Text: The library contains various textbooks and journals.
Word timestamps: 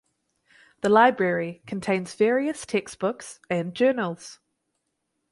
The 0.81 0.89
library 0.89 1.61
contains 1.67 2.15
various 2.15 2.65
textbooks 2.65 3.39
and 3.51 3.75
journals. 3.75 4.39